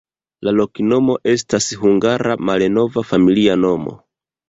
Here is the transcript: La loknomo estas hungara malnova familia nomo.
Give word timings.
La 0.47 0.53
loknomo 0.59 1.17
estas 1.35 1.69
hungara 1.83 2.35
malnova 2.51 3.09
familia 3.15 3.63
nomo. 3.65 3.99